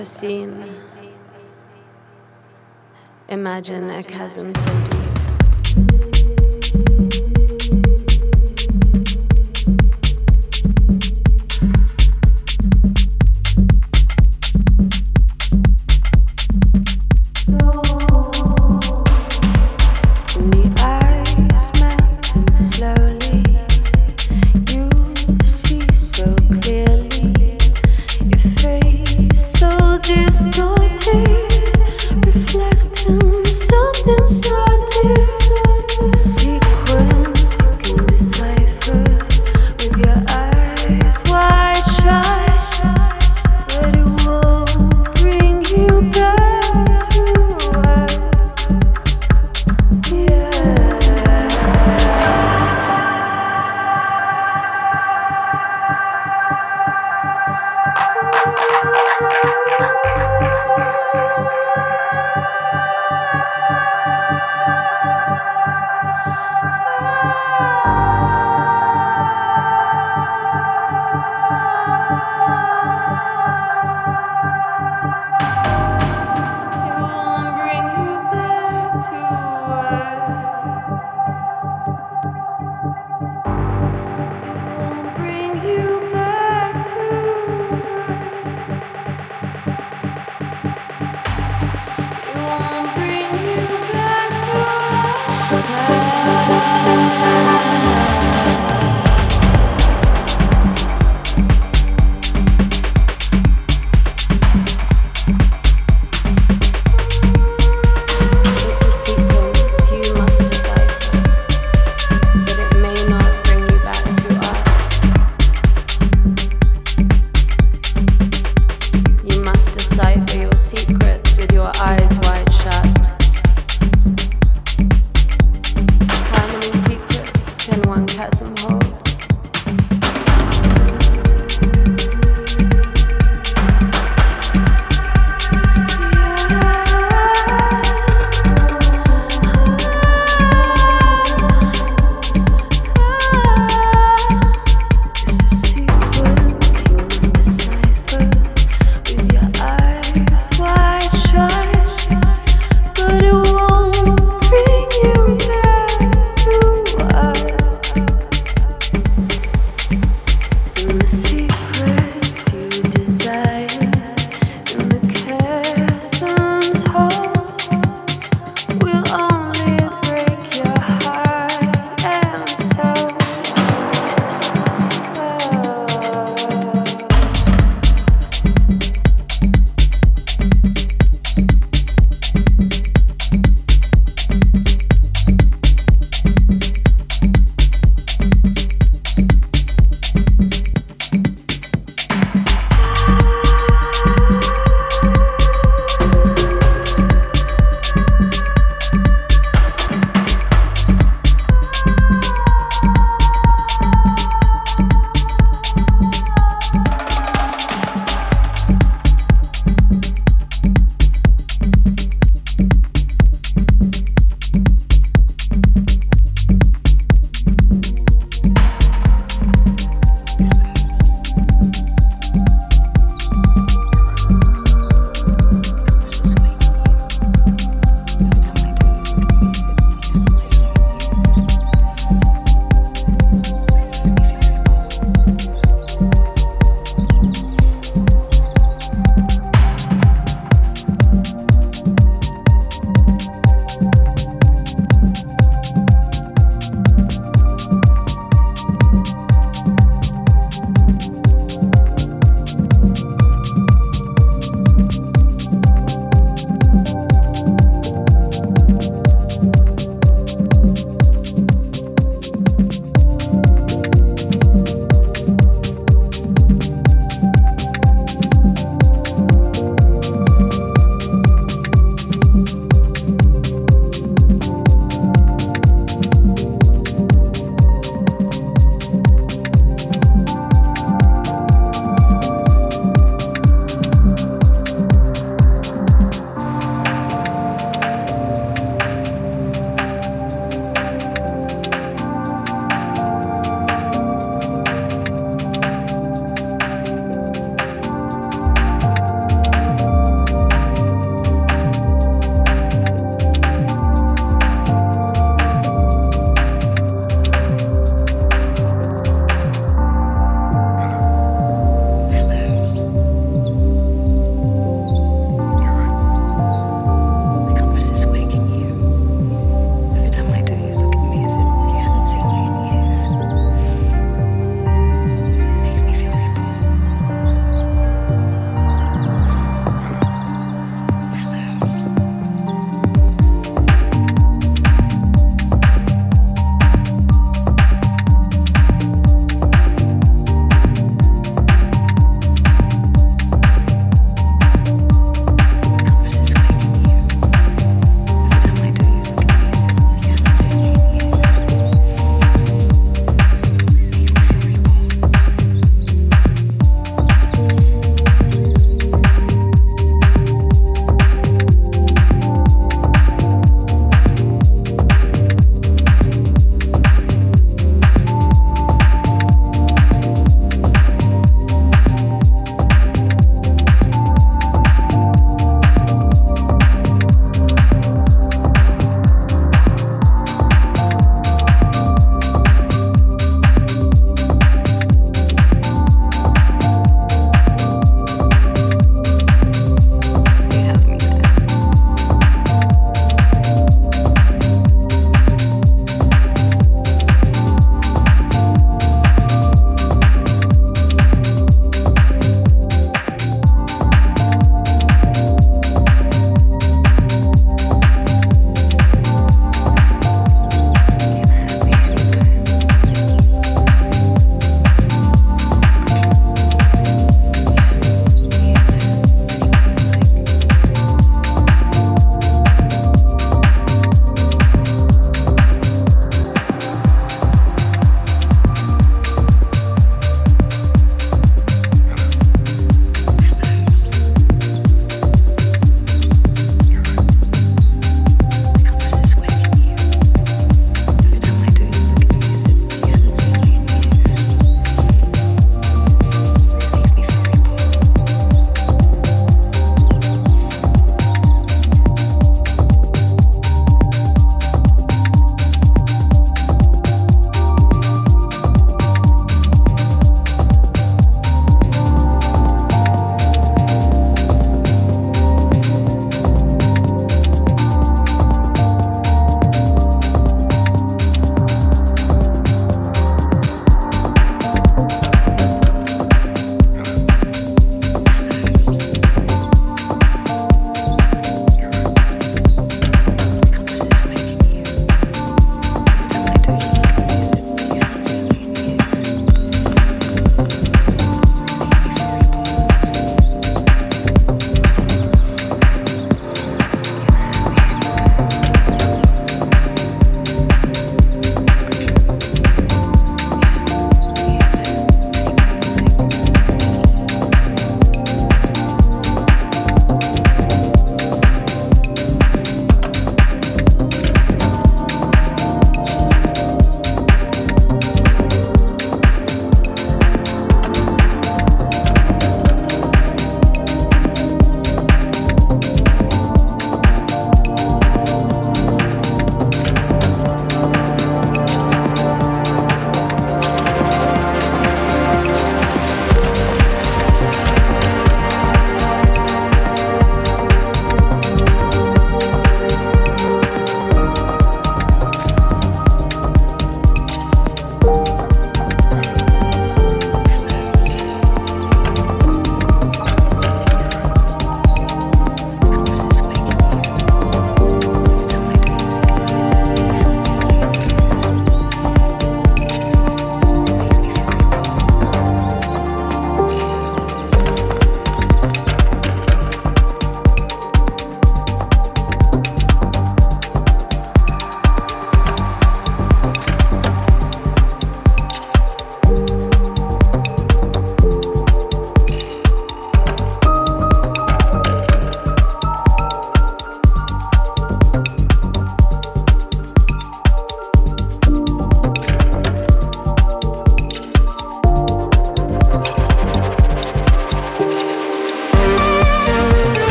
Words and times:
ever 0.00 0.08
seen. 0.08 0.64
Imagine 3.28 3.90
a 3.90 4.02
chasm 4.02 4.54
so 4.54 4.84
deep. 4.84 4.99